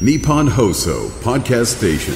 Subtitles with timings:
[0.00, 2.14] Nippon Hoso Podcast Station.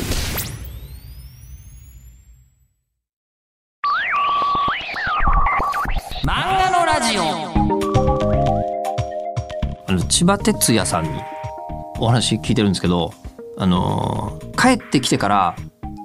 [6.24, 7.22] 漫画のラジオ
[9.86, 11.10] あの千葉哲也さんに
[11.98, 13.12] お話聞いてるんですけど
[13.56, 15.56] あの帰ってきてから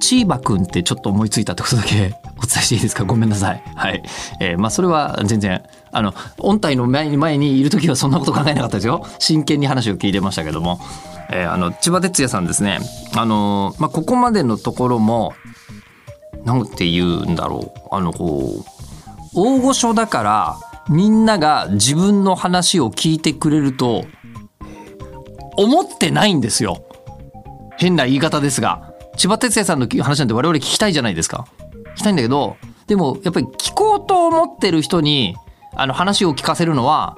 [0.02, 3.06] チーバくんってちょっと思いついたってことだけ お伝えしていいですか？
[3.06, 3.64] ごめんなさい。
[3.76, 4.04] はい、
[4.42, 9.06] えーまあそれは全然あの音体の前に前にいる時はそんなこと考えなかったですよ。
[9.20, 10.80] 真剣に話を聞いてましたけども、
[11.30, 12.80] えーあの千葉哲也さんですね。
[13.16, 15.34] あのまあここまでのところも
[16.44, 17.96] なんて言うんだろう。
[17.96, 18.64] あのこう
[19.34, 20.58] 大御所だから
[20.90, 24.06] みんなが自分の話を聞いてくれると
[25.56, 26.84] 思ってないんですよ。
[27.78, 28.92] 変な言い方ですが。
[29.16, 31.46] 千葉哲也さんの話なんて我々聞きたいじゃないですか。
[31.94, 35.36] 聞きたいんだけどでもやっぱり聞こうと思ってる人に
[35.76, 37.18] あの話を聞かせるのは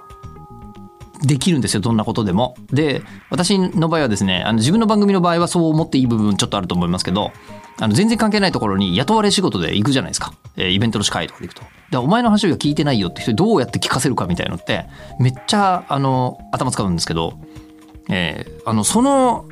[1.21, 2.55] できるんですよどんなことでも。
[2.71, 7.31] で私の場合はですねあの自分の番組の場合はそう思っていい部分ちょっとあると思いますけど
[7.79, 11.63] あの全然関係ないところに雇われ仕事で行くじゃないですか、えーイベントの司会とかで行くと。
[11.91, 14.85] でお前の話は聞いてないよって人にどうやって聞かせるかみたいのって
[15.19, 17.37] めっちゃあの頭使うんですけど、
[18.09, 19.45] えーあのその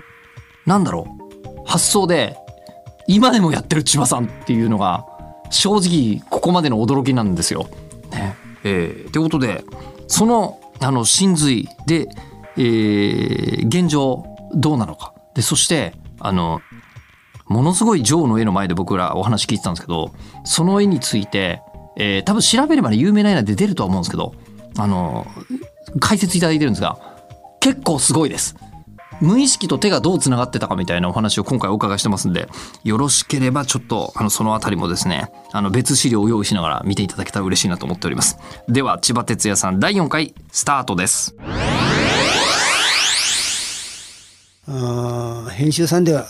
[0.66, 2.38] なんだろう発想で
[3.08, 5.06] 今でもやってる千葉さんっていうのが
[5.50, 7.68] 正直ここまでの驚きなんですよ。
[8.12, 9.64] ねえー、ということで
[10.08, 12.08] そのあの真髄で、
[12.58, 16.62] えー現状どうなのかでそしてあの
[17.48, 21.62] ものすごいジョーの絵の前で僕らお話聞いてたんですけどその絵について、
[21.98, 24.36] えー多分調べればね有名な絵なんで出るとは思うんですけど
[24.78, 25.25] あの
[26.00, 27.00] 解説いただいてるんですが
[27.59, 28.56] 結構すごいです。
[29.24, 32.50] 無意識と手がどうつながってたかみたいなお話を今回お伺いしてますんで
[32.84, 38.38] よろしければちょっとあのそのあたりもですねあの別資料を用意しながら見ていただけたら嬉しいなと思っております。
[38.68, 41.36] では千葉哲也さん第4回スタートです。
[44.68, 46.26] あー編集さんでは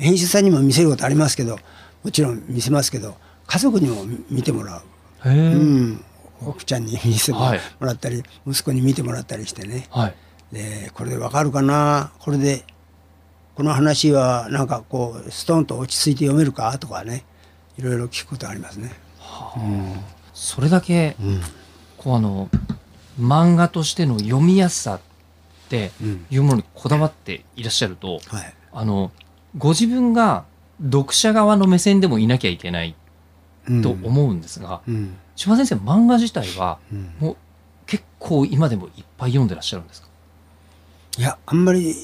[0.00, 1.58] 編集さんにも見せることありますけど
[2.02, 3.14] もちろん見せますけど
[3.46, 4.82] 家族にも見てもら
[5.24, 6.04] う、うん、
[6.46, 9.86] 奥ちゃんに見せてもはいらったり、息子に見てもらったりしてね。
[9.90, 10.14] はい
[10.56, 12.12] でこれでわかるかな？
[12.18, 12.64] これで
[13.54, 16.76] この話はなんかこうストンと落ち着いて読めるか？
[16.78, 17.24] とかね
[17.78, 18.92] いろいろ聞くことありますね。
[20.32, 21.16] それだけ、
[21.98, 22.48] こうあの
[23.20, 25.00] 漫画としての読みやすさっ
[25.68, 26.26] てうん。
[26.30, 29.10] いうものにこだわっていらっしゃると、はい、あの
[29.58, 30.44] ご自分が
[30.82, 32.94] 読者側の目線でもいなきゃいけない
[33.68, 33.82] うん。
[33.82, 35.16] と思うんですが、うん。
[35.34, 37.14] 千葉先生漫画自体はうん。
[37.18, 37.36] もう
[37.86, 40.08] 結構今でもいっぱい読んでらっしゃるんですか？
[41.18, 41.94] いやあんまり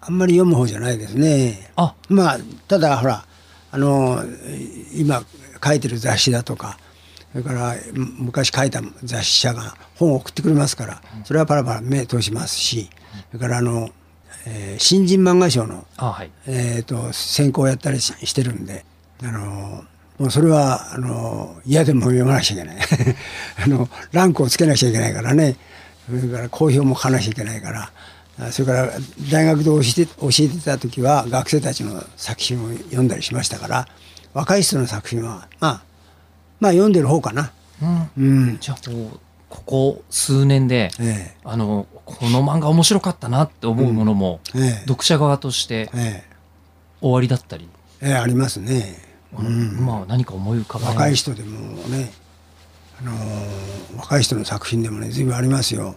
[0.00, 1.70] あんまり読む方じゃないですね。
[1.76, 1.94] あ。
[2.08, 3.24] まあただほら
[3.70, 4.22] あの
[4.94, 5.22] 今
[5.64, 6.78] 書いてる雑誌だとか
[7.32, 12.90] それからむ昔書いた雑誌社が本を送ってくれますからそれはパラパラ目通しますし
[13.30, 13.90] それからあの、
[14.46, 16.30] えー新人漫画賞の、あはい。
[16.46, 18.84] えー、と選考をやったりししてるんで
[19.22, 19.84] あの
[20.18, 22.76] もうそれはあの嫌でも読まなくちゃいけない。
[23.64, 25.56] あのランクをつけなくちゃいけないからね。
[26.06, 27.92] それから好評も書かなくちゃいけないからあ
[28.50, 28.90] それから
[29.30, 33.88] 大学で教えて教えてた時は学生たちの作品を読んだりしましたから
[34.34, 35.82] 若い人の作品はまあ
[36.60, 37.52] まあ読んでる方かな。
[37.82, 38.10] うん。
[38.16, 38.58] うん。
[38.58, 44.62] じゃあもうここ数年でえあのこの漫画面白かったなって思うものも、ええ。
[44.62, 46.24] え読者側としてえ
[47.00, 47.68] 終わりだったり、
[48.00, 48.96] えええありますね。
[49.32, 52.12] まあ何か思い浮かば若い人でもね、
[53.00, 55.96] あのー若い人の作品でもね随分ありますよ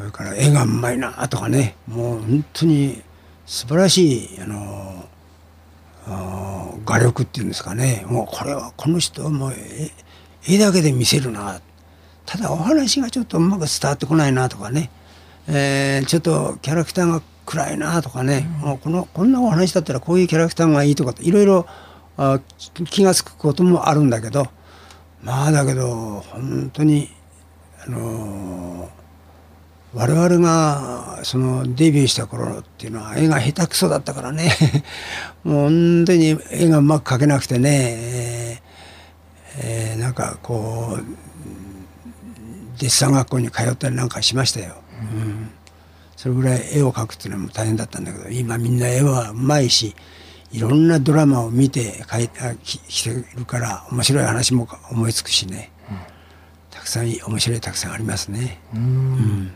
[0.00, 3.02] それから絵がうまいなとかねもう本当に
[3.44, 5.04] 素晴らしい、あの
[6.86, 8.06] 画力っていうんですかね。
[8.06, 9.90] もうこれはこの人はもう絵
[10.54, 11.60] 絵だけで見せるな。
[12.24, 14.90] ただお話がちょっとうまく伝わってこないなとかね、
[15.48, 21.66] えーちょっとキャラクターが暗いなとかね、もうこのこんなお話だったらこういうキャラクターがいいとかいろいろ
[22.88, 24.46] 気が付くこともあるんだけど。
[25.22, 27.10] まあだけど本当に
[27.84, 28.99] あのー
[29.92, 34.52] 我々がそのデビューした頃っていうのは絵が下手くそだったからね。
[35.42, 38.70] もう本当に絵がうまく描けなくてね、えー
[39.62, 41.04] えーなんかこう
[42.80, 44.76] デッサン学校に通ったりなんかしましたよ。
[45.12, 45.50] うん。
[46.16, 49.94] それぐらい絵を描くっていうのも大変だったんだけど今みんな絵はうまいし
[50.52, 55.70] いろんなドラマを見て描いたききてるから面白い話も思いつくしね、
[56.70, 58.60] たくさん面白いたくさんありますね。
[58.74, 59.52] うん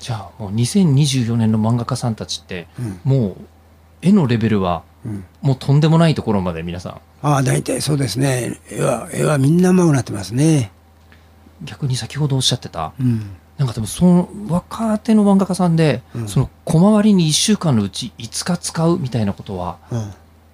[0.00, 3.00] じゃあもう2024年の漫画家さんたちって、うん。
[3.04, 3.36] もう
[4.02, 5.24] 絵のレベルはうん。
[5.42, 7.00] もうとんでもないところまで皆さん。
[7.22, 8.58] ああ大体そうですね。
[8.70, 10.72] 絵は絵はみんなうまくなってますね。
[11.62, 13.36] 逆に先ほどおっしゃってたうん。
[13.58, 16.28] なんかでもその若手の漫画家さんで、うん。
[16.28, 20.10] その小回りに1週間のうち5日使うみたいなことはうん。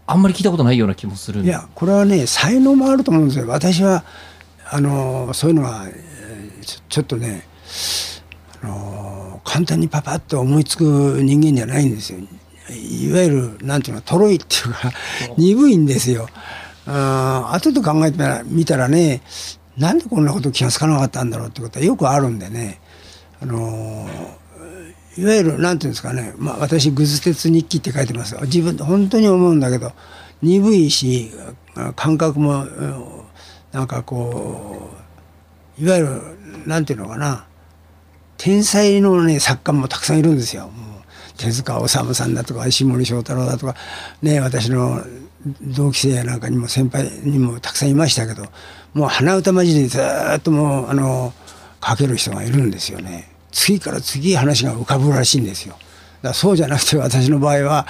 [0.08, 3.48] あんまり聞いたことないような気もするいやこれはね才能もあると思うんですよ。
[3.48, 4.04] 私は
[4.70, 8.05] あのそういうのはえーちょちょっとねあ
[8.66, 12.18] の簡単にパパッと思いつく人間じゃないんですよ。
[12.70, 13.28] いわゆ
[13.58, 14.92] るなんていうのとろいっていうか
[15.38, 16.28] 鈍いんですよ。
[16.86, 19.22] あー後で考えてみたらね
[19.76, 22.80] なんでこんなこと気がつかなかったんだろうってことはよくあるんでね。
[23.40, 24.08] あの
[25.18, 28.34] いわゆるなんていうんですかね、まあ、私「ぐず鉄日記」って書いてます。
[28.34, 29.92] よ自分で本当に思うんだけど
[30.42, 31.30] 鈍いし
[31.74, 33.04] あ感覚もうん
[33.72, 34.90] なんかこ
[35.78, 36.22] ういわゆる
[36.66, 37.46] なんていうのかな
[38.38, 40.68] 天才のね作家もたくさんいるんですよ。
[40.68, 41.02] もう
[41.36, 43.74] 手塚治虫さんだとか石森章太郎だとか
[44.22, 45.02] ね私の
[45.62, 48.46] 同期生やなんかにも先輩にもたくさんいましたけど
[48.94, 50.00] もう鼻歌交じりでず
[50.36, 51.32] っともうあの
[51.86, 53.30] 書ける人がいるんですよね。
[53.52, 55.74] 次から次話が浮かぶらしいんですよ。
[55.74, 57.86] だからそうじゃなくて私の場合は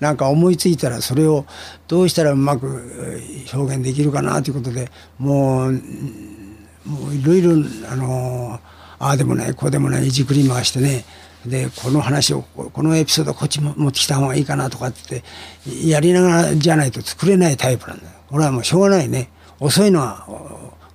[0.00, 1.46] なんか思いついたらそれを
[1.88, 3.22] どうしたらうまく
[3.52, 5.72] 表現できるかなということでもう
[6.84, 7.52] もういろいろ
[7.90, 8.58] あの
[9.00, 11.04] ああでもないこうでもないいじくり回してね
[11.46, 15.24] でこの話をこのエピソードこっちも持ってきた方がいいかなとかって
[15.84, 18.10] やりながらじゃないと作れないタイプなんだよ。
[18.30, 20.28] 俺はもうしょうがないね遅いのは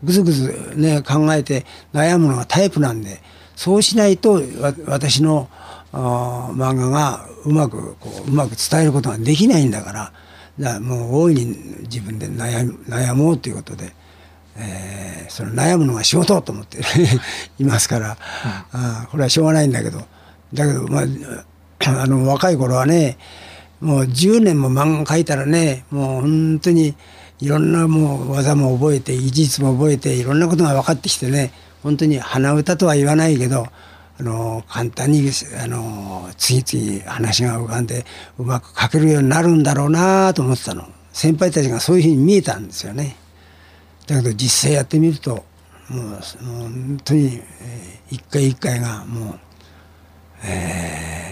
[0.03, 3.21] ぐずぐずね考えて悩むのがタイプなんで
[3.55, 4.39] そうしないと
[4.85, 5.49] 私の
[5.91, 10.13] 漫画がうまくこううまく伝えることができないんだから
[10.59, 11.45] だからもう大いに
[11.81, 13.93] 自分で悩悩もうということで。
[14.57, 16.77] えーその悩むのが仕事と思って
[17.57, 18.17] いますから、
[18.71, 20.03] あーこれはしょうがないんだけど。
[20.53, 21.03] だけど、まあ、
[22.01, 23.17] あの若い頃はね
[23.81, 26.95] もう10年も漫画描いたらねもう本当に
[27.39, 31.51] いろんなもう技も覚えて技術も覚えていろんなことが分かってきてね
[31.83, 33.67] 本当に鼻歌とは言わないけど
[34.17, 35.29] あの簡単に
[35.61, 38.05] あの次々話が浮かんで
[38.39, 40.87] うまく描けるようになるんだろうなと思ってたの。
[41.11, 43.15] 先輩たちがそういうふうに見えたんですよね。
[44.07, 45.43] だけど実際やってみると
[45.89, 47.41] もう本当に、
[48.09, 49.39] 一回一回がもう、
[50.43, 51.25] えー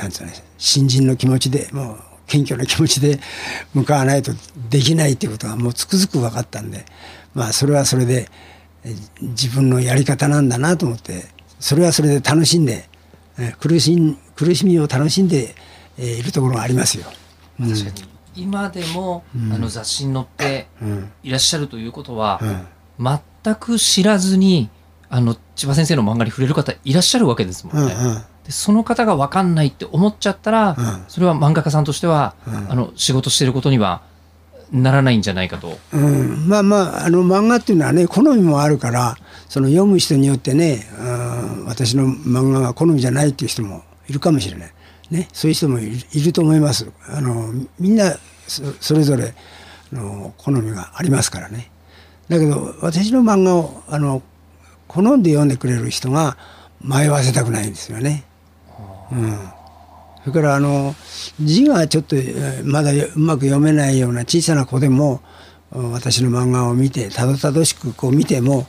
[0.00, 3.20] なんつうの新人の気持ちでもう謙虚な気持ちで
[3.74, 4.32] 向かわないと
[4.70, 6.86] できないっていうことがもうつくづく分かったんで
[7.34, 8.26] まあそれはそれで
[9.20, 11.24] 自分のやり方なんだなと思って
[11.58, 12.88] それはそれで楽しんで、
[13.58, 15.54] 苦し苦しみを楽しんで、
[15.98, 17.04] いるところがありますよ。
[17.60, 17.74] うん
[18.34, 21.12] 今でも、あの雑誌に載ってうん。
[21.22, 22.40] いらっしゃるということは、
[22.98, 23.20] うん。
[23.44, 24.70] 全く知らずに
[25.08, 27.94] あの千葉先生の漫画に触れる方いらっしゃるわけですもんね。
[27.94, 28.22] うんうん。
[28.44, 31.04] でその方が分かんないって思っちゃったら、うん。
[31.08, 32.70] それは漫画家さんとしては、うん。
[32.70, 34.02] あの仕事してることには
[34.72, 35.78] ならないんじゃないかと。
[35.92, 39.16] うん、まあまああの漫画っていうのはね好みもあるから
[39.48, 41.02] その読む人によってね、う
[41.62, 44.72] ん、私の漫画が好みじゃないっていう人もいるかもしれない、
[45.10, 46.90] ね、そういう人もいるいると思います。
[47.08, 48.16] あのみんな
[48.46, 49.34] そそれぞれ
[49.92, 51.70] あの好みがありますからね。
[52.28, 54.22] だけど私の漫画をあの
[54.86, 56.36] 好んで読んでくれる人が
[56.80, 58.24] 迷わせたくないんですよね。
[59.12, 59.38] うん。
[60.22, 60.94] それからあの
[61.40, 62.16] 字がちょっと
[62.64, 65.22] まだうまく読めないような小さな子でも
[65.70, 68.66] 私の漫画を見てたどたどしくこう見ても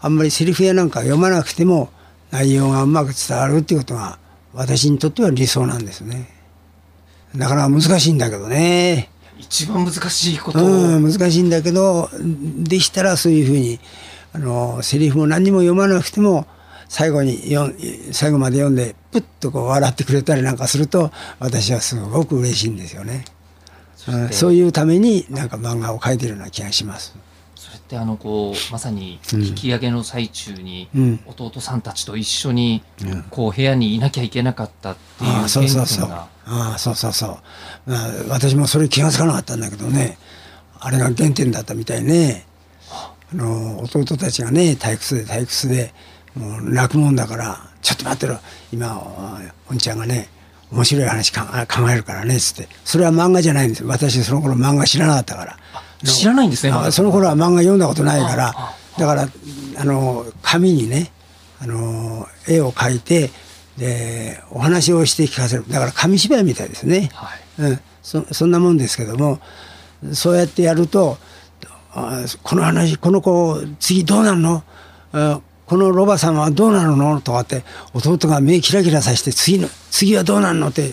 [0.00, 1.90] あんまりセリフやなんか読まなくても
[2.30, 4.18] 内容がうまく伝わるっていうことが
[4.54, 6.28] 私にとっては理想なんですね。
[7.34, 9.10] なかなか難しいんだけどね。
[9.38, 12.08] 一番難しいことを、うん、難しいんだけど
[12.58, 13.80] できたらそういうふうに
[14.32, 16.46] あのセリフも何にも読まなくても
[16.88, 23.24] 最後に読ん最後まで読んでプッとこう笑ってくれたりなんかすると私はすごく嬉しいんですよね。
[24.06, 27.16] うんそういうためになんか漫画を描いてるような気がします。
[27.84, 31.20] ってあのこうまさに引き上げの最中にうん。
[31.26, 33.22] 弟さんたちと一緒にうん。
[33.24, 36.08] こう部屋にいなきゃいけなかったっていうああそうそうそう。
[36.08, 36.28] 玄君が。
[36.46, 37.26] ああそうそうそ
[37.86, 40.18] う、まあ、私もそれ気が付かなかったんだけどね。
[40.80, 42.46] あれが原点だったみたいね。
[42.90, 45.92] あの弟たちがね退屈で退屈で
[46.34, 48.38] もう泣くもんだから「ちょっと待ってろ。
[48.72, 50.28] 今あおんちゃんがね
[50.72, 52.68] 面白い話か考えるからね」っつって。
[52.84, 53.84] それは漫画じゃないんです。
[53.84, 55.58] 私その頃漫画知らなかったから
[56.04, 58.52] 知らないんですねその頃は漫画読んだことないから。
[58.56, 58.74] あ。
[58.98, 59.28] だから
[59.76, 61.10] あの紙にね
[61.60, 63.30] あの絵を描いて
[63.76, 65.64] でお話をして聞かせる。
[65.68, 67.70] だから紙芝居みたいですね、はい。
[67.70, 69.40] うん、そそんなもんですけども
[70.12, 71.18] そうやってやると
[71.92, 74.62] あこの話この子次どうなるの？
[75.12, 77.20] あこのロバさんはどうなるの？
[77.20, 80.68] とかって弟が目キラキラさせて次の次はどうなるの？
[80.68, 80.92] って、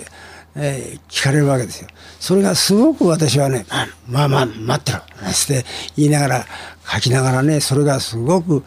[0.55, 1.89] えー聞かれるわけですよ。
[2.19, 5.65] それがすごく私はねあまあまあ待ってろなんて
[5.95, 6.45] 言いながら
[6.93, 8.63] 書きながらねそれがすごく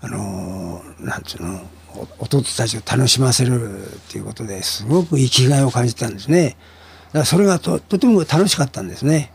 [0.00, 1.60] あのなんつうの
[2.18, 6.56] お弟たちを楽しませるっていうことですごく生きがいを感じたんですね。
[7.08, 9.32] だからそれがととても楽しかったんですね。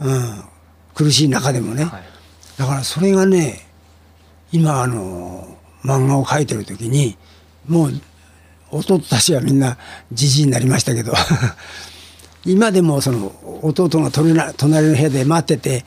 [0.00, 0.44] うん、
[0.94, 1.84] 苦しい中でもね。
[1.84, 2.10] はい
[2.60, 3.58] だからそれがね
[4.52, 7.16] 今あの漫画を描いてる時に
[7.66, 7.92] もう
[8.70, 9.76] 弟たちはみんな
[10.12, 11.12] じじいになりましたけど
[12.44, 15.84] 今でもその弟が隣の部屋で待ってて、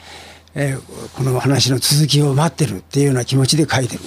[0.56, 0.82] えー
[1.16, 4.02] この話の続きを待ってるっていうような気持ちで書いてる。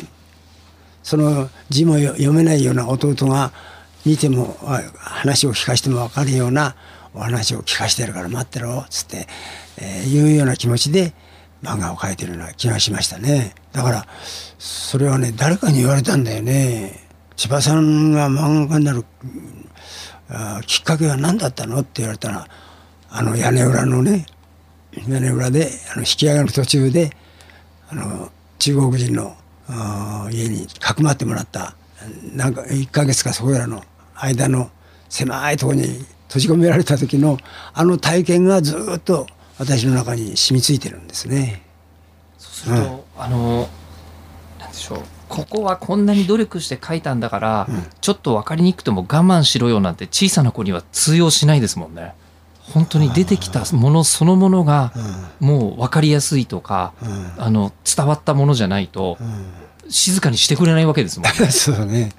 [1.03, 3.53] その字も読めないような弟が
[4.05, 4.57] 見ても
[4.99, 6.75] 話を聞かせても分かるような
[7.15, 9.29] お話を聞かせてるから待ってろっつって、
[9.77, 11.13] えーいうような気持ちで
[11.63, 13.55] 漫画を描いてるような気がしましたね。
[13.73, 14.07] だから
[14.59, 17.06] それはね誰かに言われたんだよね。
[17.37, 19.05] 千葉さんが漫画家になる
[20.29, 22.49] あきっかけは何だったのって言われたら
[23.11, 24.27] あの屋根裏のね
[25.07, 27.11] 屋根裏であの引き上がる途中で
[27.89, 29.37] あの中国人の
[30.31, 31.77] 家にかくまってもらった
[32.35, 33.83] なんか1ヶ月かそこらの
[34.15, 34.71] 間の
[35.09, 35.85] 狭いところに
[36.29, 37.39] 閉じ込められた時の
[37.75, 39.27] あの体験がずっと
[39.59, 41.63] 私の中に染みついてるんですね。
[42.39, 43.69] そうすると、あの
[44.59, 47.69] なんでしょうここはこんなに努力して書いたんだから、
[48.01, 52.15] ちょっと分かりにくくても我慢しろよなんて小さな子には通用しないですもんね。
[52.73, 54.93] 本当に出てきたものそのものが
[55.39, 57.33] もう分かりやすいとか、うん。
[57.39, 59.19] あの伝わったものじゃないと
[59.89, 61.47] 静かにしてくれないわけですもんね。
[61.51, 62.13] そうね。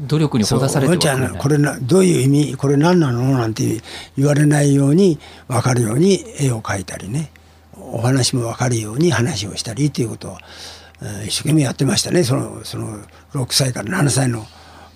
[0.00, 3.82] 努力にほだされてそうじゃ分かれないあこれなどういう意味これ何なのなんて
[4.16, 7.30] 言われないように分かるように絵を描いたりね。
[7.76, 10.79] お話も分かるように話をしたりっていうことを、えー
[11.26, 12.24] 一生懸命やってましたね。
[12.24, 12.98] そのその
[13.32, 14.46] 6歳から7歳の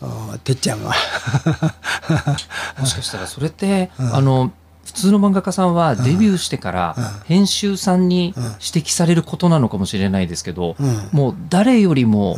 [0.00, 0.94] おてっちゃんは。
[2.78, 4.52] もしかしたらそれって、あの
[4.84, 11.08] 普通の漫画家さんはデビューしてから編集さんに指摘されることなのかもしれないですけど、うん。
[11.12, 12.36] もう誰よりも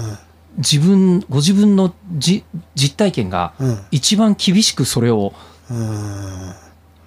[0.59, 2.45] 自分ご自分のじ
[2.75, 3.81] 実体験がうん。
[3.91, 5.33] 一番厳しくそれを
[5.71, 6.55] うん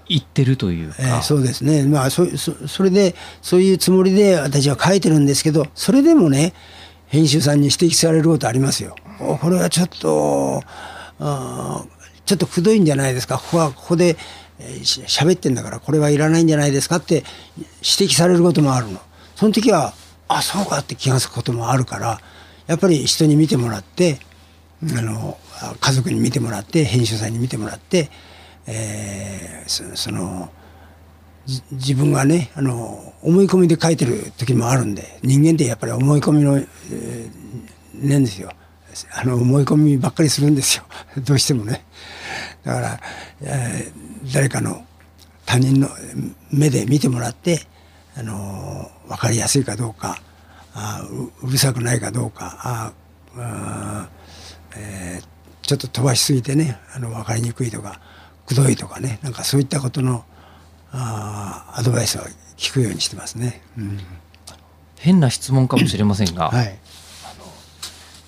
[0.09, 6.53] 言ってるというか、えーそうですね、まあそそそれでそういうつもりで私は書いてるんですけどそれでもね
[7.07, 8.95] 編集さんに指摘されることありますよ。
[9.41, 10.63] これはちょっと
[11.19, 11.85] あ
[12.25, 14.17] ちょっとくどいんじゃないですかここはここで
[14.59, 17.23] えーし喋ってんだからこれはいらないんじゃないですかって
[17.81, 18.99] 指摘されることもあるの。
[19.35, 19.93] その時は
[20.27, 22.19] あそうかって気が付くこともあるから
[22.67, 24.19] やっぱり人に見てもらって
[24.83, 25.37] あの
[25.79, 28.09] 家族に見てもらって編集さんに見てもらって、
[28.71, 30.49] えーその
[31.71, 37.29] 自分がねあの思い込みで書いてる時もあるんで人間ってやっぱり思い込みの、えー
[38.07, 38.51] なんですよ。
[39.13, 40.83] あの思い込みばっかりするんですよ。
[41.25, 41.83] どうしてもね。
[42.63, 43.01] だから、
[43.41, 44.85] えー誰かの
[45.45, 45.89] 他人の
[46.51, 47.65] 目で見てもらって
[48.15, 50.21] あの分かりやすいかどうか
[50.73, 52.93] あううるさくないかどうかあ
[53.38, 54.09] あ
[54.75, 55.25] えー
[55.65, 57.99] ちょっと飛ばしすぎてねあの分かりにくいとか
[58.49, 60.25] くどいとかねなんかそういったことの
[60.91, 62.25] あーアドバイスは
[62.57, 63.61] 聞くようにしてますね。
[63.77, 63.99] うん。
[64.97, 66.77] 変な質問かもしれませんが、はい、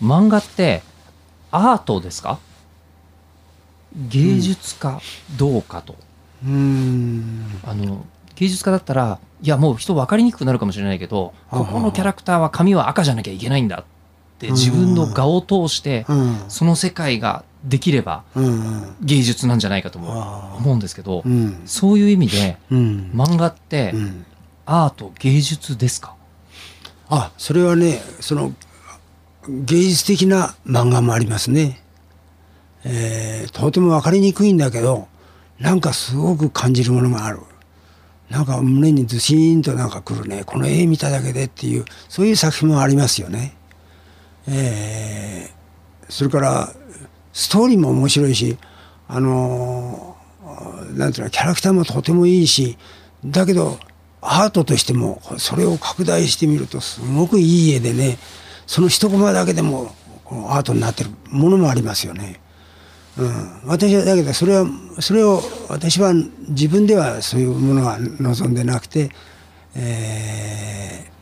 [0.02, 0.84] 漫画って
[1.52, 2.40] アートですか？
[3.94, 5.02] 芸術家
[5.38, 5.98] どうかと、
[6.46, 7.46] うーん。
[7.66, 13.84] あの芸術家だったらいやもう人分かりにくくなるかもしれないけどここのキャラクターは髪は赤じゃなきゃいけないんだ
[14.48, 16.38] って自分の画を通してうん。
[16.48, 18.24] その世界ができれば
[19.02, 21.62] 芸術なんじゃないかとも思うんですけどうん。
[21.66, 23.12] そういう意味でうん。
[23.14, 24.26] 漫画ってうん。
[24.66, 26.16] アート芸術ですか？
[27.10, 28.54] あそれはねその
[29.48, 31.84] 芸術的な漫画もありますね。
[32.84, 35.08] えーとても分かりにくいんだけど
[35.60, 37.40] なんかすごく感じるものがある。
[38.30, 40.44] なんか胸にずしーんとなんかくるね。
[40.46, 43.58] この絵見ただけでっていうそういう作品もありますよね。
[44.48, 45.62] えー
[46.12, 46.74] それから
[47.32, 48.58] ストーリーも面白いし
[49.08, 52.78] あのーなんていうのキャラクターもとてもいいし
[53.24, 53.80] だけど
[54.22, 58.18] アートとしてもそれを拡大してみるとすごくいい絵でね
[58.68, 59.96] その一コマだけでも
[60.50, 62.40] アートになってるものもありますよね。
[63.18, 64.66] うん、私はだけどそれは
[65.00, 66.14] それを私は
[66.50, 69.10] 自分ではそういうものは望んでなくて、
[69.76, 71.21] えー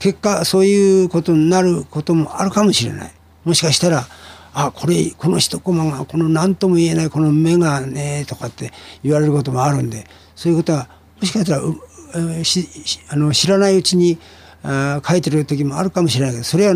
[0.00, 3.12] 結果そういうことになることもあるかもしれない
[3.44, 4.06] もしかしたら
[4.52, 8.72] あこれこの一コマがこの何とも言えないこの目がねとかって
[9.04, 10.88] 言われることもあるんでそういうことは
[11.20, 14.18] もしかしたらあの知らないうちに
[14.64, 16.74] あ書いてる時もあるかもしれないけどそれは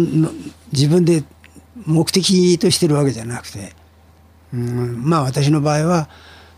[0.72, 1.24] 自分で
[1.86, 3.84] 目的としてるわけじゃなくて。
[4.54, 6.08] うんまあ私の場合は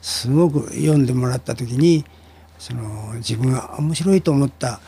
[0.02, 2.04] すごく読んでもらった時に
[2.58, 4.80] その自分が面白いと思った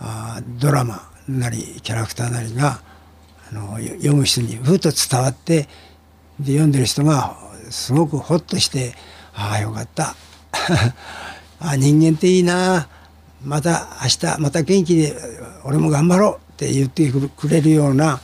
[0.00, 2.80] あドラマなりキャラクターなりが
[3.50, 5.68] あの読む人にふっと伝わって
[6.40, 7.36] で読んでる人が
[7.70, 8.94] すごくホッとして
[9.34, 10.14] 「ああよかった。
[11.60, 12.88] あ人間っていいな。
[13.42, 15.14] また明日また元気で
[15.64, 18.20] 俺も頑張ろう」って言ってくれるような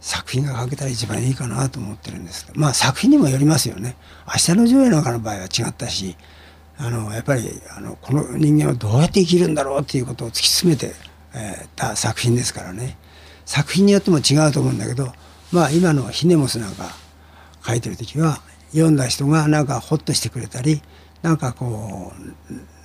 [0.00, 2.60] 作品が書けたら一番いいかなと思ってるんですけど。
[2.60, 3.96] まあ作品にもよりますよね。
[4.26, 6.16] 明日の上映なんかの場合は違ったし
[6.78, 10.94] あのやっぱりあのこの人間はどうやって生きるんだろうっていうことを突き詰めて、
[11.34, 12.96] え、た作品ですからね。
[13.44, 15.12] 作品によっても違うと思うんだけど
[15.50, 16.90] まあ今のヒネモスなんか
[17.64, 18.40] 書いてる時は
[18.72, 20.82] 読んだ人がなんかホッとしてくれたり
[21.22, 22.12] なんかこ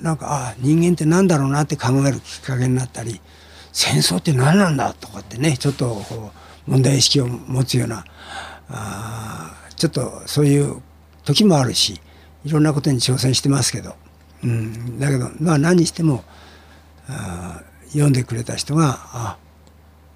[0.02, 3.22] うなんかあ人間って何だろうなって考えるきっかけになったり
[3.72, 6.32] 戦争って何なんだとかってねちょっとこ
[6.68, 8.06] う問題意識を持つような
[8.70, 10.82] あちょっとそういう
[11.24, 12.00] 時もあるし
[12.44, 13.96] いろんなことに挑戦してますけど、
[14.44, 16.24] うん、だけどまあ何にしても
[17.08, 19.38] あ読んでくれた人があ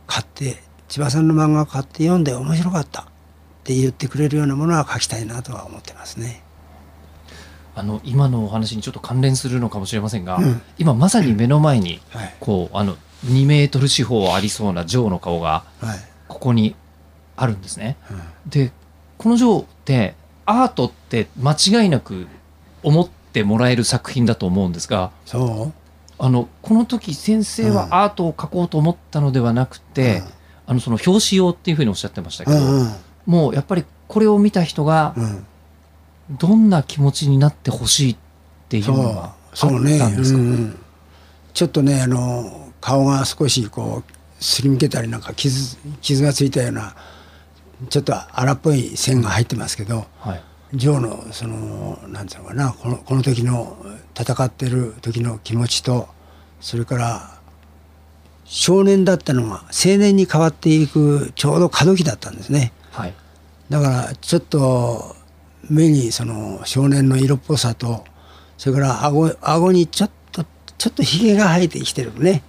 [0.07, 3.11] 買って千葉さんの漫画を買って読んで面白かった。
[3.61, 6.41] って言ってくれるようなものは書きたいなとは思ってますね。
[7.75, 10.61] あの今のお話にちょっと関連するのかもしれませんが、うん。
[10.77, 12.35] 今まさに目の前に、はい。
[12.39, 12.97] こうあの
[13.27, 15.99] 2メートル四方ありそうなジョーの顔がはい。
[16.27, 16.75] ここに
[17.35, 17.97] あるんですね。
[18.09, 18.13] う
[18.47, 18.49] ん。
[18.49, 18.71] で
[19.19, 20.15] このジョーって
[20.47, 22.27] アートって間違いなく
[22.81, 25.73] 思ってもらえる作品だと思うんですがそう
[26.23, 27.75] あのこの時先生うん。
[27.75, 30.21] はアートを描こうと思ったのではなくて、
[30.67, 32.91] あのその表紙用っていうふうにおっしゃってましたけど、うんうん。
[33.25, 35.45] もうやっぱりこれを見た人がうん。
[36.37, 38.17] どんな気持ちになってほしいっ
[38.69, 39.71] ていうのがあそう。
[39.71, 39.95] そうね。
[39.95, 40.79] ったんですか、うんうん。
[41.53, 46.95] ちょっとねあの顔が少しこうすりむけたりなんか傷傷がついたような
[47.89, 53.77] ちょっと荒っぽい線が入ってますけどはいジョーのそのなんていうのかなこのこの時の
[54.17, 56.07] 戦ってる時の気持ちと
[56.61, 57.39] それから
[58.45, 62.73] 少年だったのが青年に変わっていくちょうど過渡期だったんですね。
[62.91, 63.13] はい。
[63.69, 65.15] だからちょっと
[65.69, 68.03] 目にその少年の色っぽさと
[68.57, 70.45] それから顎顎にちょっと
[70.77, 72.43] ちょっとひげが生えてきてるね、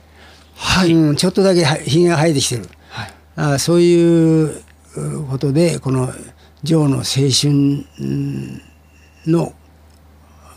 [0.57, 2.69] はい、うん、ちょっとだけはひげが生えてきてる。
[2.89, 3.15] はい。
[3.37, 4.63] あそういう
[4.97, 6.13] うことでこの
[6.62, 8.62] ジョーの青春うん
[9.27, 9.53] の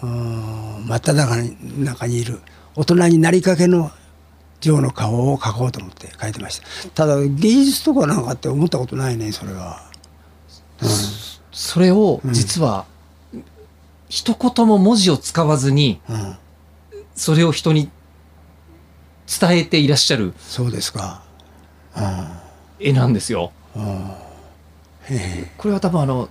[0.03, 2.39] うん真っ只中に中にいる
[2.75, 3.91] 大人になりかけの
[4.61, 9.81] ジョーの顔を描こうと思って描いてましたただ芸術とかなんかって思ったことないねそれは。
[11.51, 12.85] それを実は、
[14.09, 16.37] 一言も文字を使わずにうん
[17.15, 17.89] それを人に
[19.39, 21.23] 伝えていらっしゃるそうですか。
[22.77, 23.53] 絵なんですよ。
[23.75, 24.24] へえ
[25.57, 26.29] これは多分あの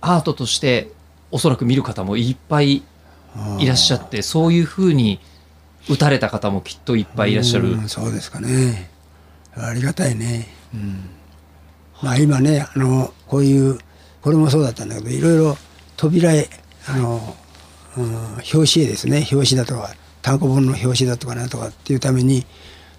[0.00, 0.90] アートとして
[1.30, 2.82] おそらく見る方もいっぱい
[3.58, 5.20] いらっしゃってそういうふうに
[5.88, 8.90] 打たれた方もきっといっぱいいらっしゃるうんそうですかね。
[9.54, 10.48] ありがたいね。
[10.74, 11.10] うん、
[12.02, 13.78] まあ今ねあのこういう
[14.20, 15.56] これもそうだったんだけどいろいろ
[15.96, 16.48] 扉絵
[16.86, 17.36] あの、
[17.96, 22.46] うん、表紙絵ですね表紙だとか単行本の表紙だとかなんとかっていうために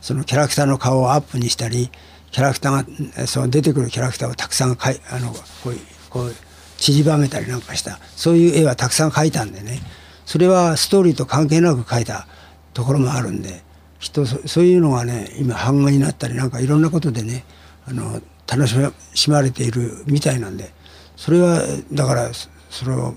[0.01, 1.89] そのキャラクターの顔をアップにしたり
[2.34, 5.32] キャラクターがその出てくるキャラクターをたくさんかいあの
[5.63, 6.34] こういうこう
[6.78, 9.80] 散りばめたりなんかしたそういう絵はたくさん描いたんでね
[10.26, 12.28] それはストーリーと関係なく描いた
[12.74, 13.62] ところもあるんで
[14.00, 17.46] きっとそういうのがね今版画になったりなんかいろんなことでね
[17.88, 18.67] あの楽
[19.13, 20.74] しまれているみたいなんで
[21.15, 23.13] それはだからそそれを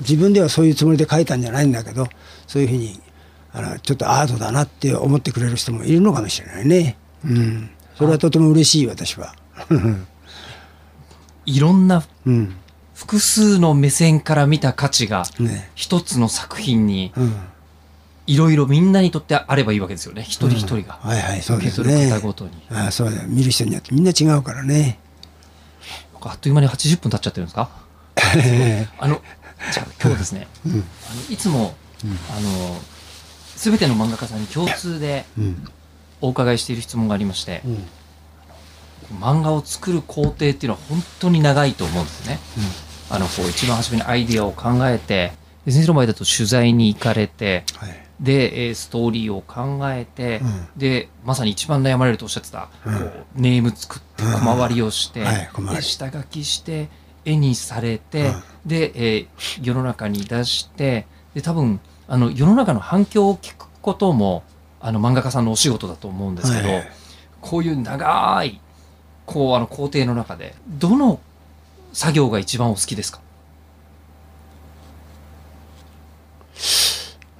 [0.00, 2.06] 自分ではそういうつもりで描いたんじゃないんだけど
[2.46, 3.00] そういうふうに
[3.52, 6.98] あのちょっとアートだなって思ってくれる人もいるのかもしれないね。
[7.24, 9.34] うん、それはとても嬉しい私は。
[11.46, 12.54] いろんなうん、
[12.94, 17.34] 複数の目線から見た価値がね、一つの作品にうん、
[18.26, 20.22] いろいろみんなにとってあればいいわけですよね。
[20.22, 20.98] 一人一人が。
[21.02, 21.92] はいはいそう受けですね。
[21.92, 22.20] 取る方。
[22.20, 22.50] ごとに。
[22.70, 23.22] ああそうだ。
[23.22, 24.98] よ見る人によってみんな違うからね。
[26.22, 27.68] あっという間に80分経っちゃってるんですか？
[28.98, 29.20] あの
[29.72, 30.82] じゃあ今日ですね、あの
[31.30, 31.74] いつも、
[32.36, 32.80] あの
[33.56, 35.68] 全ての漫画家さんに共通でうん
[36.20, 37.84] お伺いしている質問がありまして、うん。
[39.18, 42.38] 漫画を作る工程っていうのは本当に長いと思うんですね。
[43.10, 45.32] あのこう一番初めにアイディアを考えて
[45.66, 48.06] で先生の場合だと取材に行かれてはい。
[48.20, 50.68] でえーストーリーを考えて、うん。
[50.76, 52.98] でまさに一番悩まれるとおっしゃってた、うん。
[52.98, 53.04] こ
[53.36, 54.32] うネーム作ってうん。
[54.34, 56.88] 小回りをして、はい下書きして
[57.24, 58.42] 絵にされて、うん。
[58.66, 64.42] で、えー世の中に出してで多分あの世の中の反響を聞くことも
[64.80, 66.90] あの漫画家さんのお仕事だと思うんですけど、はい
[67.40, 68.60] こういう長い
[69.24, 71.20] こうあの工程の中でどの
[71.94, 73.20] 作業が一番お好きですか？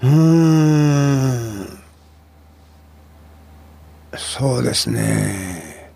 [0.02, 0.10] うー
[1.64, 1.78] ん。
[4.16, 5.90] そうでですね。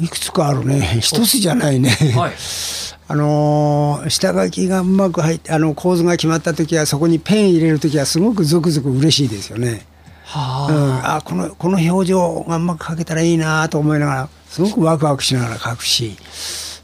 [0.00, 0.98] いくつかあるね。
[1.02, 2.32] 一つじゃないね、はい。
[3.08, 9.84] あのー下書きがうまく入ってあの構図が決まった時はそこにペン入れる時はすごくゾクゾク嬉しいですよね。
[10.32, 16.16] はうん、あこのこの表情がうまく描けたらいいなと思いながらすごくワクワクしながら描くし。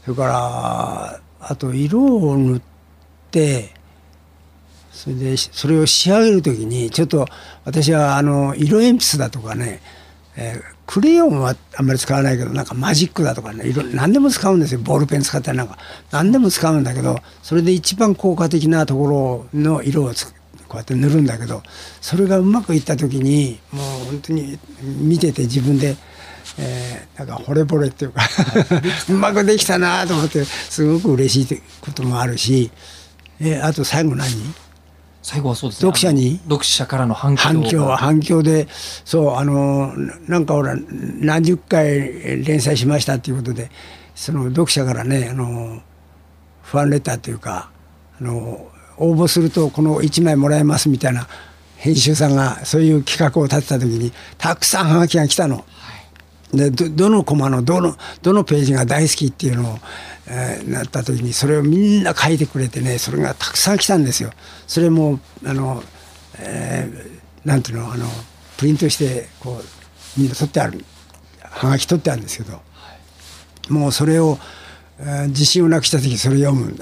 [0.07, 2.61] それからあと色を塗っ
[3.29, 3.73] て
[4.91, 7.25] それでそれを仕上げる時にちょっと
[7.65, 9.81] 私はあの色鉛筆だとかね、
[10.37, 14.79] えークレヨンはあんまり使わないけどなんかマジックだとかね色何でも使うんですよ。
[14.79, 15.77] ボールペン使ったりなんか。
[16.11, 19.07] 何でも使うんだけどそれで一番効果的なとこ
[19.53, 20.33] ろの色をつ
[20.67, 21.63] こうやって塗るんだけど
[22.01, 25.95] それがうまくいった時にもう本当に見てて自分で、
[26.59, 28.21] えーなんか惚れ惚れっていうか
[29.09, 32.69] うまくできたなと思ってすごく嬉しいこともあるし、
[33.39, 34.27] えーあと最後何？
[35.23, 35.91] 最後はそうですね。
[35.91, 36.39] 読者に？
[36.43, 38.67] 読者からの反響反響は反響で
[39.03, 40.75] そうあのななんかほら
[41.19, 43.69] 何十回連載しましたっていうことで
[44.15, 45.81] その読者からねあの
[46.63, 47.69] ファンレターというか
[48.21, 51.27] あの応募するとこの1枚もらえますみたいな
[51.77, 55.65] 編集さんがそういう企画を立てた時にたくさんハガキが来たの。
[56.53, 59.77] でどのコマのどのどのページが大好きっていうのを、
[60.27, 64.31] えーなった時にそれをみんな書いてくれてねそれがたくさん来たんですよ。
[64.65, 65.83] それもあの、
[66.39, 68.05] えーなんていうのあの
[68.57, 70.83] プリントしてこうみんな取ってある
[71.57, 72.59] はがき取ってあるんですけど、
[73.69, 74.37] もうそれを、
[75.27, 76.75] 自信をなくした時それ読む。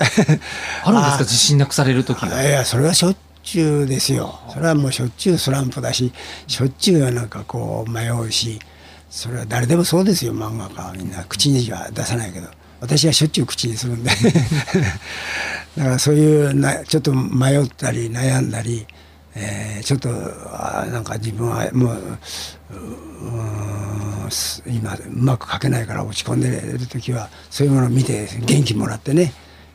[0.84, 1.18] あるんですか？
[1.20, 4.40] 自信なくされる時がいやそれはしょっちゅうですよ。
[4.54, 6.12] それはもうしょっちゅうスランプだし
[6.48, 8.60] しょっちゅうなんかこう迷うし
[9.10, 10.34] それは誰でもそうですよ。
[10.34, 12.48] 漫画家はみんな口には出さないけど。
[12.82, 14.12] 私はしょっちゅう口にするんで。
[15.78, 18.86] だからそういうなちょっと迷ったり悩んだり、
[19.36, 22.18] えーちょっとあなんか自分はもうう
[24.68, 29.34] 今うまく書けないから落ち込んでる時はそういうものを見て元気もらってね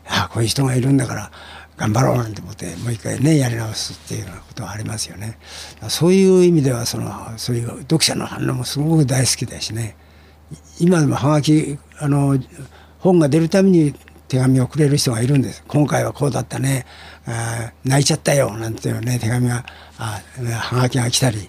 [0.09, 1.31] あこういう人がいるんだから
[1.77, 5.39] 頑張ろうなんて思ってもう一回ねやり直すっていうようなことはありますよね。
[5.89, 9.97] そういう意味ではそのそういう読者の反応もすごく大好きだしね。
[10.79, 12.39] 今でもはがきあの
[12.99, 13.95] 本が出るために
[14.29, 15.65] 手紙をくれる人がいるんです。
[15.69, 16.85] 今回はこうだったね。
[17.85, 19.65] 泣いちゃったよなんていうね手紙が
[19.99, 20.21] あ
[20.61, 21.49] はがきが来たり、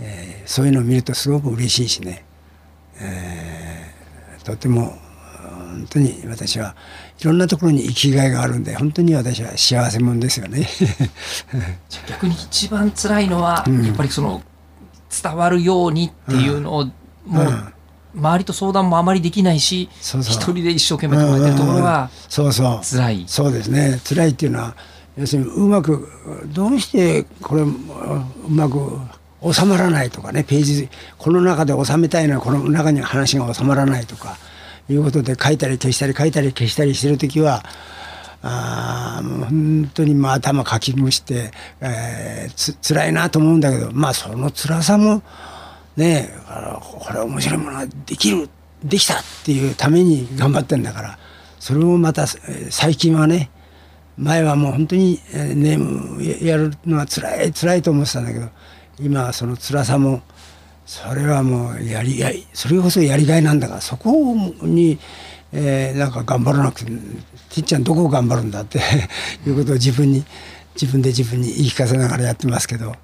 [0.00, 2.24] えーそういうのを見るとすごく嬉しいしね、
[3.00, 4.96] えーとても
[5.76, 6.74] 本当に私は
[7.20, 10.68] いろんなところに生きがいがあるんで本当に私は幸せ者ですよね。
[12.08, 14.42] 逆に一番辛いのは、やっぱりその
[15.22, 16.84] 伝わるようにっていうのを、
[17.26, 17.72] もう
[18.14, 22.86] 周りと相談もあまりできないし一人で一生懸命考えてるところがそうそう。
[22.88, 23.24] 辛い。
[23.26, 24.00] そうですね。
[24.04, 24.74] 辛いっていうのは
[25.16, 26.08] 要するにうまく
[26.46, 27.66] どうしてこれう
[28.48, 28.98] まく
[29.52, 34.36] 収まらないとかねページこの中で収めたいのはこの中に話が収まらないとか
[34.88, 37.62] いうことで書いたり消したり書いたり消したりしてる時は
[38.42, 41.50] あもう本当にまあ頭かきむして、
[41.80, 45.22] えー、つ辛いなと思うんだけどまあその辛さも
[45.96, 48.48] ねあのこれ面白いものができる
[48.84, 51.18] できたっていうために頑張ってんだから
[51.58, 53.50] それをまた最近はね
[54.18, 58.48] 前はもう本当にネームやるのは辛い辛いと思ってたんだけど
[58.98, 60.22] 今はその辛さも
[60.86, 64.98] それはもうやりがいそれこそやりがいなんだからそこに、
[65.52, 66.92] えーなんか頑張らなくて
[67.50, 68.78] てっちゃんどこを頑張るんだって
[69.46, 70.24] いうことを自分に
[70.74, 72.94] 自分で自分に言い聞かせながらやってますけど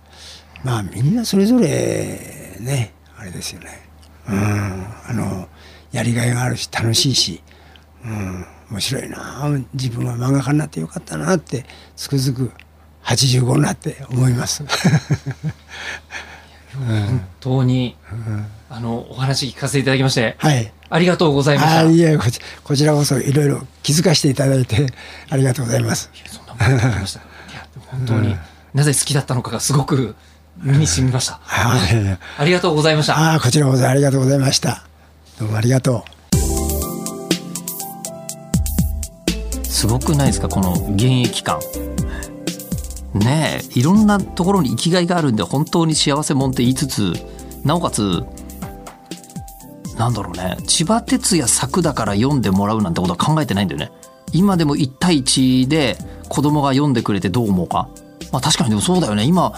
[0.63, 3.89] まあみんなそれぞれねあれですよね。
[4.29, 4.87] うん。
[5.07, 5.49] あの
[5.93, 7.43] やりがいがあるし楽しいし、
[8.05, 12.51] うん、面白いな自分は漫画家になってよかったなってつくづく
[13.05, 14.65] 85になって思います。
[16.75, 17.97] 本当に、
[18.71, 21.81] あのお話聞かせていただきましてはいありがとうございました。
[21.81, 24.87] あいえこちらこそいろいろ気づかせていただいて
[25.29, 26.11] ありがとうございます。
[26.27, 27.21] そんなこと聞きました。
[27.89, 28.35] 本当に、
[28.73, 30.17] なぜ好きだったのかがすごく
[30.57, 31.41] 身に染みました。
[31.47, 33.35] あいやいやありがとうございました。
[33.35, 34.85] あこちらこそありがとうございました。
[35.39, 36.05] どうもありがと
[39.83, 41.59] すごくないですかこの現役感。
[43.15, 47.15] ねえいろんなところに生きがいがあるんで本当に幸せもんって言いつつ
[47.65, 48.23] なおかつ
[49.99, 53.91] なんだろうね千葉哲也作だから読んでもらうなんてことは考えてないんだよね。
[54.33, 55.97] 今でも1対1で
[56.29, 57.89] 子供が読んでくれてどう思うか。
[58.31, 59.53] まあ確かにでもそうだよね今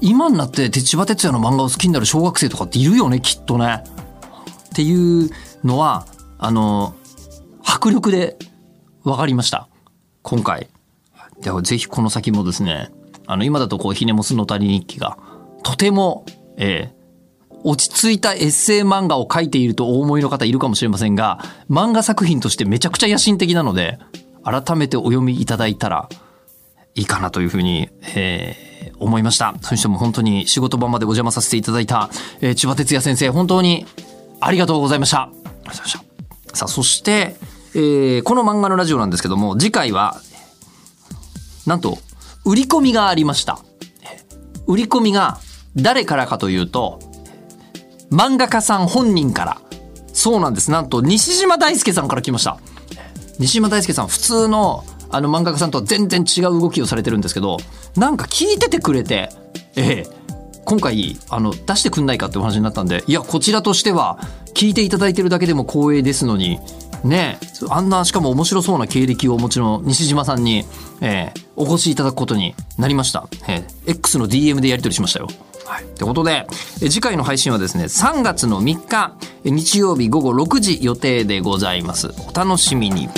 [0.00, 3.84] 今になって千葉哲也の漫画を好きになる小学生とかっているよねきっとね。
[4.70, 5.28] っていう
[5.62, 6.06] のは
[6.38, 6.94] あの
[7.62, 8.38] 迫力で
[9.04, 9.68] 分かりました
[10.22, 10.68] 今回
[11.40, 12.90] ではぜひこの先もですね
[13.26, 15.18] あの今だとこうひねもすの谷日記が
[15.62, 17.04] とても、えー
[17.66, 21.38] 落ち着いたエッセイ漫画を描いているとお思いの方いるかもしれませんが、
[21.70, 23.98] 漫画作品としてめちゃくちゃ野心的なので、
[24.44, 26.10] 改めてお読みいただいたら
[26.94, 28.64] いいかなというふうに、えー
[28.98, 29.54] 思いました。
[29.62, 32.10] それにしても本当に仕事場までお邪魔させていただいた、
[32.42, 33.86] えー千葉哲也先生、本当に
[34.40, 35.22] ありがとうございました。
[35.22, 36.04] ありがとうございました。
[36.54, 37.36] さあ、そして、
[37.74, 40.20] えーこの漫画のラジオなんですけども、次回は、
[41.66, 41.98] なんと、
[42.44, 43.58] 売り込みがありました。
[44.66, 45.38] 売り込みが
[45.76, 47.00] 誰からかというと、
[48.10, 49.60] 漫画家さん本人から。
[50.12, 50.70] そうなんです。
[50.70, 52.58] なんと、西島大輔さんから来ました。
[53.40, 57.56] 西島大輔さん、普通の、あの漫画家さんとは全然違う動きをされてるんですけど、
[57.96, 59.30] なんか聞いててくれて、
[59.74, 60.24] ええ、
[60.64, 64.18] 今回、あの、出してくんないかってお話になったんで、いや、こちらとしては、
[64.54, 66.60] 聞いていただいてるだけでも光栄ですのに、
[67.04, 70.64] ねえ、あんな、しかも面白そうな経歴をお持ちの西島さんに、
[71.02, 73.28] ええ、お越しいただくことになりました。
[73.46, 75.28] ええ、X の DM でやり取りしましたよ。
[75.66, 75.84] はい。
[75.84, 76.46] ってことで、
[76.82, 79.14] え次回の配信はですね、3月の3日、
[79.44, 82.10] え日曜日午後6時予定でございます。
[82.28, 83.08] お楽しみに。